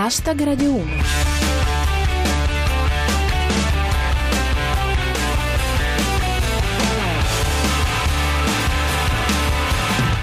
Hashtag 0.00 0.44
Radio 0.44 0.74
1. 0.74 0.84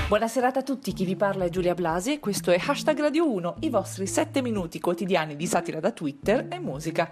Buonasera 0.08 0.48
a 0.48 0.64
tutti, 0.64 0.94
chi 0.94 1.04
vi 1.04 1.18
parla 1.18 1.44
è 1.44 1.50
Giulia 1.50 1.74
Blasi 1.74 2.14
e 2.14 2.20
questo 2.22 2.52
è 2.52 2.62
Hashtag 2.66 3.02
Radio 3.02 3.30
1, 3.30 3.58
i 3.60 3.70
vostri 3.70 4.08
7 4.08 4.42
minuti 4.42 4.80
quotidiani 4.80 5.36
di 5.36 5.46
satira 5.46 5.82
da 5.82 5.92
Twitter 5.92 6.48
e 6.50 6.58
musica. 6.60 7.10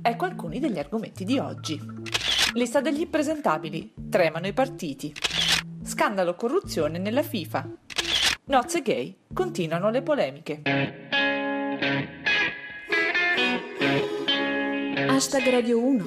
Ecco 0.00 0.24
alcuni 0.24 0.58
degli 0.58 0.78
argomenti 0.78 1.22
di 1.22 1.38
oggi. 1.38 1.78
Lista 2.54 2.80
degli 2.80 3.02
impresentabili, 3.02 3.92
tremano 4.08 4.46
i 4.46 4.54
partiti. 4.54 5.14
Scandalo 5.84 6.34
corruzione 6.34 6.96
nella 6.96 7.22
FIFA. 7.22 7.68
Nozze 8.46 8.80
gay, 8.80 9.18
continuano 9.34 9.90
le 9.90 10.00
polemiche. 10.00 11.05
Hashtag 15.08 15.48
Radio 15.50 15.78
1. 15.80 16.04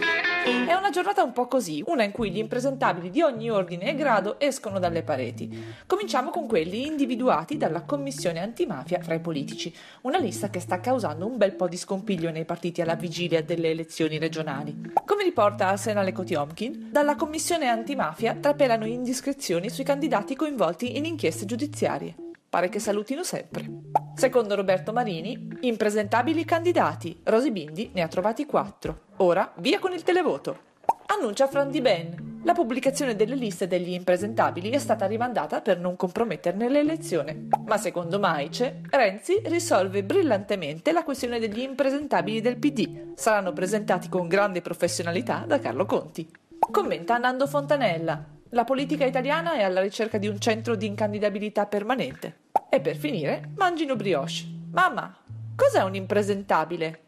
È 0.68 0.74
una 0.74 0.90
giornata 0.90 1.24
un 1.24 1.32
po' 1.32 1.48
così, 1.48 1.82
una 1.88 2.04
in 2.04 2.12
cui 2.12 2.32
gli 2.32 2.38
impresentabili 2.38 3.10
di 3.10 3.22
ogni 3.22 3.50
ordine 3.50 3.90
e 3.90 3.96
grado 3.96 4.40
escono 4.40 4.78
dalle 4.78 5.04
pareti. 5.04 5.50
Cominciamo 5.86 6.32
con 6.32 6.48
quelli 6.48 6.86
individuati 6.86 7.56
dalla 7.56 7.84
Commissione 7.84 8.42
antimafia 8.42 9.00
fra 9.02 9.14
i 9.14 9.22
politici, 9.22 9.74
una 10.02 10.18
lista 10.18 10.50
che 10.50 10.60
sta 10.60 10.82
causando 10.82 11.26
un 11.26 11.38
bel 11.38 11.54
po' 11.54 11.70
di 11.70 11.78
scompiglio 11.78 12.30
nei 12.30 12.46
partiti 12.46 12.82
alla 12.82 12.96
vigilia 12.96 13.42
delle 13.42 13.70
elezioni 13.70 14.18
regionali. 14.18 14.92
Come 15.06 15.24
riporta 15.24 15.68
Arsenale 15.70 16.12
Kotiomkin, 16.12 16.90
dalla 16.92 17.16
Commissione 17.16 17.68
antimafia 17.68 18.36
trapelano 18.36 18.86
indiscrezioni 18.86 19.70
sui 19.70 19.86
candidati 19.86 20.36
coinvolti 20.36 20.98
in 20.98 21.06
inchieste 21.06 21.46
giudiziarie. 21.46 22.16
Pare 22.50 22.68
che 22.68 22.80
salutino 22.80 23.24
sempre. 23.24 24.09
Secondo 24.20 24.56
Roberto 24.56 24.92
Marini, 24.92 25.48
impresentabili 25.62 26.44
candidati. 26.44 27.22
Rosy 27.24 27.52
Bindi 27.52 27.92
ne 27.94 28.02
ha 28.02 28.10
trovati 28.10 28.46
quattro. 28.46 29.04
Ora 29.20 29.54
via 29.60 29.80
con 29.80 29.94
il 29.94 30.04
televoto. 30.04 30.60
Annuncia 31.06 31.48
Fran 31.48 31.72
Di 31.72 31.80
Ben. 31.80 32.42
La 32.44 32.52
pubblicazione 32.52 33.16
delle 33.16 33.36
liste 33.36 33.66
degli 33.66 33.94
impresentabili 33.94 34.72
è 34.72 34.78
stata 34.78 35.06
rimandata 35.06 35.62
per 35.62 35.80
non 35.80 35.96
comprometterne 35.96 36.68
l'elezione. 36.68 37.48
Ma 37.66 37.78
secondo 37.78 38.20
Maice, 38.20 38.82
Renzi 38.90 39.40
risolve 39.46 40.04
brillantemente 40.04 40.92
la 40.92 41.06
questione 41.06 41.40
degli 41.40 41.62
impresentabili 41.62 42.42
del 42.42 42.58
PD. 42.58 43.14
Saranno 43.16 43.54
presentati 43.54 44.10
con 44.10 44.28
grande 44.28 44.60
professionalità 44.60 45.46
da 45.48 45.60
Carlo 45.60 45.86
Conti. 45.86 46.30
Commenta 46.60 47.18
Nando 47.18 47.48
Fontanella. 47.48 48.22
La 48.50 48.66
politica 48.66 49.06
italiana 49.06 49.54
è 49.54 49.64
alla 49.64 49.80
ricerca 49.80 50.18
di 50.18 50.28
un 50.28 50.40
centro 50.40 50.76
di 50.76 50.88
incandidabilità 50.88 51.68
permanente. 51.68 52.39
E 52.72 52.82
per 52.82 52.96
finire, 52.96 53.50
mangino 53.56 53.96
brioche. 53.96 54.46
Mamma, 54.72 55.18
cos'è 55.56 55.82
un 55.82 55.96
impresentabile? 55.96 57.02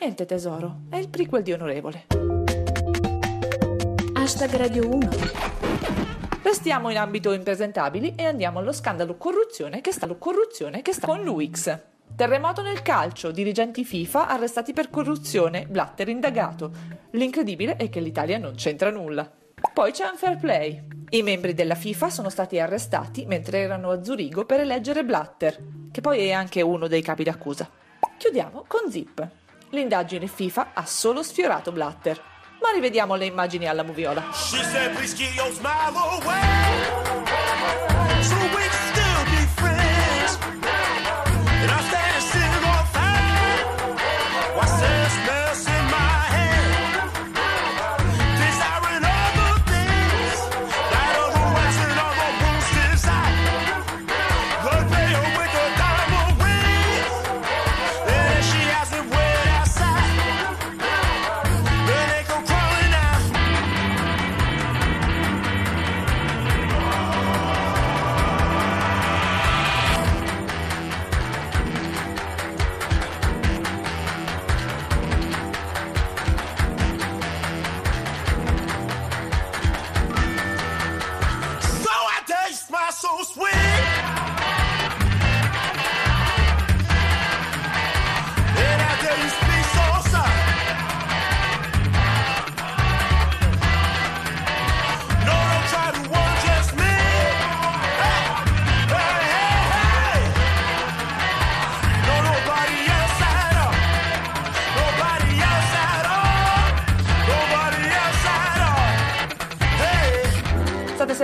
Niente 0.00 0.24
tesoro, 0.24 0.84
è 0.88 0.96
il 0.96 1.10
prequel 1.10 1.42
di 1.42 1.52
Onorevole. 1.52 2.06
Hashtag 4.14 4.54
Radio 4.54 4.88
1. 4.88 5.10
Restiamo 6.42 6.88
in 6.88 6.96
ambito 6.96 7.32
impresentabili 7.32 8.14
e 8.16 8.24
andiamo 8.24 8.60
allo 8.60 8.72
scandalo 8.72 9.18
corruzione 9.18 9.82
che 9.82 9.92
sta, 9.92 10.06
corruzione 10.06 10.80
che 10.80 10.94
sta 10.94 11.08
con 11.08 11.22
l'UX. 11.22 11.78
Terremoto 12.16 12.62
nel 12.62 12.80
calcio, 12.80 13.30
dirigenti 13.32 13.84
FIFA 13.84 14.28
arrestati 14.28 14.72
per 14.72 14.88
corruzione, 14.88 15.66
Blatter 15.66 16.08
indagato. 16.08 16.72
L'incredibile 17.10 17.76
è 17.76 17.90
che 17.90 18.00
l'Italia 18.00 18.38
non 18.38 18.54
c'entra 18.54 18.90
nulla. 18.90 19.30
Poi 19.74 19.92
c'è 19.92 20.06
un 20.06 20.16
fair 20.16 20.38
play. 20.38 21.01
I 21.14 21.22
membri 21.22 21.52
della 21.52 21.74
FIFA 21.74 22.08
sono 22.08 22.30
stati 22.30 22.58
arrestati 22.58 23.26
mentre 23.26 23.58
erano 23.58 23.90
a 23.90 24.02
Zurigo 24.02 24.46
per 24.46 24.60
eleggere 24.60 25.04
Blatter, 25.04 25.58
che 25.92 26.00
poi 26.00 26.26
è 26.26 26.32
anche 26.32 26.62
uno 26.62 26.86
dei 26.86 27.02
capi 27.02 27.22
d'accusa. 27.22 27.68
Chiudiamo 28.16 28.64
con 28.66 28.90
Zip. 28.90 29.28
L'indagine 29.72 30.26
FIFA 30.26 30.70
ha 30.72 30.86
solo 30.86 31.22
sfiorato 31.22 31.70
Blatter. 31.70 32.18
Ma 32.62 32.70
rivediamo 32.72 33.14
le 33.16 33.26
immagini 33.26 33.68
alla 33.68 33.82
moviola. 33.82 34.24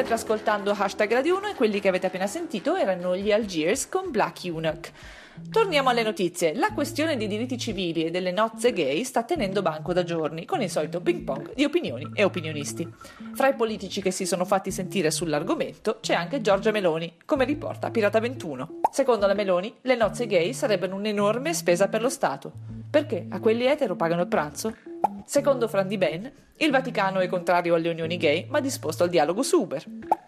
State 0.09 0.23
ascoltando 0.23 0.71
Hashtag 0.71 1.13
Radio 1.13 1.37
1 1.37 1.49
e 1.49 1.55
quelli 1.55 1.81
che 1.81 1.89
avete 1.89 2.07
appena 2.07 2.27
sentito 2.27 2.77
erano 2.77 3.15
gli 3.15 3.31
Algiers 3.31 3.91
con 3.91 4.11
Black 4.11 4.47
Eunuch. 4.47 4.91
Torniamo 5.51 5.91
alle 5.91 6.03
notizie. 6.03 6.55
La 6.55 6.73
questione 6.73 7.19
dei 7.19 7.27
diritti 7.27 7.59
civili 7.59 8.05
e 8.07 8.11
delle 8.11 8.33
nozze 8.33 8.73
gay 8.73 9.05
sta 9.05 9.23
tenendo 9.25 9.61
banco 9.61 9.93
da 9.93 10.05
giorni, 10.05 10.47
con 10.47 10.63
il 10.63 10.71
solito 10.71 11.03
ping 11.03 11.25
pong 11.25 11.53
di 11.53 11.65
opinioni 11.65 12.09
e 12.15 12.25
opinionisti. 12.25 12.91
Fra 13.35 13.49
i 13.49 13.55
politici 13.55 14.01
che 14.01 14.11
si 14.11 14.25
sono 14.25 14.47
fatti 14.47 14.71
sentire 14.71 15.11
sull'argomento 15.11 15.99
c'è 16.01 16.15
anche 16.15 16.41
Giorgia 16.41 16.71
Meloni, 16.71 17.17
come 17.27 17.45
riporta 17.45 17.91
Pirata 17.91 18.19
21. 18.19 18.81
Secondo 18.91 19.27
la 19.27 19.35
Meloni, 19.35 19.75
le 19.83 19.95
nozze 19.95 20.27
gay 20.27 20.55
sarebbero 20.55 20.95
un'enorme 20.97 21.53
spesa 21.53 21.89
per 21.89 22.01
lo 22.01 22.09
Stato. 22.09 22.51
Perché 22.91 23.27
a 23.29 23.41
quelli 23.41 23.67
etero 23.67 23.95
pagano 23.95 24.23
il 24.23 24.29
pranzo? 24.29 24.75
Secondo 25.29 25.69
Fran 25.69 25.87
Di 25.87 25.99
Ben, 25.99 26.33
il 26.57 26.71
Vaticano 26.71 27.21
è 27.21 27.27
contrario 27.27 27.75
alle 27.75 27.91
unioni 27.91 28.17
gay, 28.17 28.47
ma 28.49 28.61
disposto 28.61 29.03
al 29.03 29.11
dialogo 29.11 29.43
su 29.43 29.61
Uber. 29.61 29.85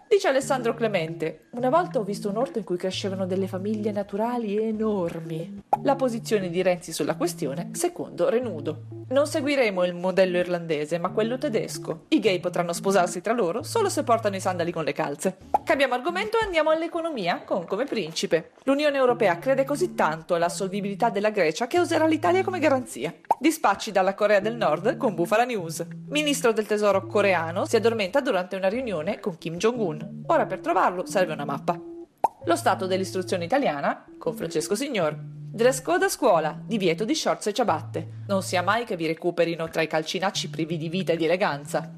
Dice 0.06 0.28
Alessandro 0.28 0.74
Clemente, 0.74 1.46
una 1.52 1.70
volta 1.70 1.98
ho 1.98 2.02
visto 2.02 2.28
un 2.28 2.36
orto 2.36 2.58
in 2.58 2.64
cui 2.64 2.76
crescevano 2.76 3.24
delle 3.24 3.46
famiglie 3.46 3.92
naturali 3.92 4.62
enormi. 4.62 5.62
La 5.84 5.96
posizione 5.96 6.50
di 6.50 6.60
Renzi 6.60 6.92
sulla 6.92 7.16
questione, 7.16 7.70
secondo 7.72 8.28
Renudo. 8.28 8.99
Non 9.10 9.26
seguiremo 9.26 9.82
il 9.82 9.92
modello 9.92 10.38
irlandese, 10.38 10.96
ma 10.98 11.10
quello 11.10 11.36
tedesco. 11.36 12.04
I 12.10 12.20
gay 12.20 12.38
potranno 12.38 12.72
sposarsi 12.72 13.20
tra 13.20 13.32
loro 13.32 13.64
solo 13.64 13.88
se 13.88 14.04
portano 14.04 14.36
i 14.36 14.40
sandali 14.40 14.70
con 14.70 14.84
le 14.84 14.92
calze. 14.92 15.38
Cambiamo 15.64 15.94
argomento 15.94 16.38
e 16.38 16.44
andiamo 16.44 16.70
all'economia 16.70 17.42
con 17.42 17.66
come 17.66 17.86
principe. 17.86 18.52
L'Unione 18.62 18.96
Europea 18.96 19.36
crede 19.40 19.64
così 19.64 19.96
tanto 19.96 20.36
alla 20.36 20.48
solvibilità 20.48 21.10
della 21.10 21.30
Grecia 21.30 21.66
che 21.66 21.80
userà 21.80 22.06
l'Italia 22.06 22.44
come 22.44 22.60
garanzia. 22.60 23.12
Dispacci 23.36 23.90
dalla 23.90 24.14
Corea 24.14 24.38
del 24.38 24.54
Nord 24.54 24.96
con 24.96 25.16
Bufala 25.16 25.44
News. 25.44 25.84
Ministro 26.06 26.52
del 26.52 26.66
tesoro 26.66 27.08
coreano 27.08 27.66
si 27.66 27.74
addormenta 27.74 28.20
durante 28.20 28.54
una 28.54 28.68
riunione 28.68 29.18
con 29.18 29.38
Kim 29.38 29.56
Jong-un. 29.56 30.22
Ora 30.26 30.46
per 30.46 30.60
trovarlo 30.60 31.04
serve 31.04 31.32
una 31.32 31.44
mappa. 31.44 31.76
Lo 32.44 32.54
stato 32.54 32.86
dell'istruzione 32.86 33.44
italiana 33.44 34.04
con 34.18 34.36
Francesco 34.36 34.76
Signor. 34.76 35.39
Dress 35.52 35.82
code 35.82 36.04
a 36.04 36.08
scuola, 36.08 36.56
divieto 36.64 37.04
di 37.04 37.12
shorts 37.12 37.48
e 37.48 37.52
ciabatte. 37.52 38.22
Non 38.28 38.40
sia 38.40 38.62
mai 38.62 38.84
che 38.84 38.94
vi 38.94 39.08
recuperino 39.08 39.68
tra 39.68 39.82
i 39.82 39.88
calcinacci 39.88 40.48
privi 40.48 40.76
di 40.76 40.88
vita 40.88 41.12
e 41.12 41.16
di 41.16 41.24
eleganza. 41.24 41.92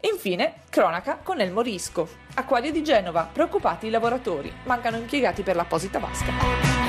Infine, 0.00 0.56
cronaca 0.68 1.16
con 1.22 1.40
El 1.40 1.52
Morisco. 1.52 2.06
Acquario 2.34 2.70
di 2.70 2.84
Genova, 2.84 3.30
preoccupati 3.32 3.86
i 3.86 3.90
lavoratori. 3.90 4.52
Mancano 4.64 4.98
impiegati 4.98 5.42
per 5.42 5.56
l'apposita 5.56 5.98
vasca. 5.98 6.81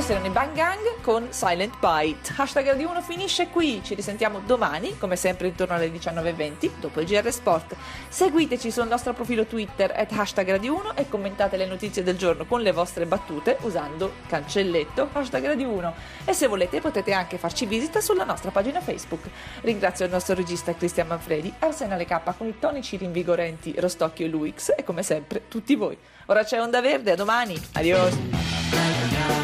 Questi 0.00 0.16
erano 0.16 0.30
i 0.30 0.34
Bang 0.34 0.54
Gang 0.54 1.02
con 1.02 1.26
Silent 1.28 1.74
Bite. 1.78 2.32
Hashtag 2.34 2.68
Radio 2.68 2.88
1 2.88 3.02
finisce 3.02 3.48
qui, 3.48 3.82
ci 3.84 3.94
risentiamo 3.94 4.40
domani, 4.46 4.96
come 4.96 5.14
sempre 5.14 5.48
intorno 5.48 5.74
alle 5.74 5.92
19.20, 5.92 6.70
dopo 6.80 7.02
il 7.02 7.06
GR 7.06 7.30
Sport. 7.30 7.76
Seguiteci 8.08 8.70
sul 8.70 8.88
nostro 8.88 9.12
profilo 9.12 9.44
Twitter 9.44 9.92
at 9.94 10.10
hashtag 10.10 10.52
Radio 10.52 10.74
1 10.76 10.96
e 10.96 11.06
commentate 11.06 11.58
le 11.58 11.66
notizie 11.66 12.02
del 12.02 12.16
giorno 12.16 12.46
con 12.46 12.62
le 12.62 12.72
vostre 12.72 13.04
battute 13.04 13.58
usando 13.60 14.14
cancelletto 14.26 15.10
hashtag 15.12 15.44
Radio 15.44 15.68
1. 15.68 15.94
E 16.24 16.32
se 16.32 16.46
volete 16.46 16.80
potete 16.80 17.12
anche 17.12 17.36
farci 17.36 17.66
visita 17.66 18.00
sulla 18.00 18.24
nostra 18.24 18.50
pagina 18.50 18.80
Facebook. 18.80 19.28
Ringrazio 19.60 20.06
il 20.06 20.12
nostro 20.12 20.34
regista 20.34 20.74
Cristian 20.74 21.08
Manfredi, 21.08 21.52
Arsenale 21.58 22.06
K 22.06 22.22
con 22.38 22.46
i 22.46 22.58
tonici 22.58 22.96
rinvigorenti 22.96 23.74
Rostocchio 23.76 24.24
e 24.24 24.28
Luix 24.30 24.72
e 24.74 24.82
come 24.82 25.02
sempre 25.02 25.42
tutti 25.48 25.74
voi. 25.74 25.98
Ora 26.24 26.42
c'è 26.42 26.58
Onda 26.58 26.80
Verde, 26.80 27.10
a 27.10 27.16
domani, 27.16 27.60
adios! 27.74 29.39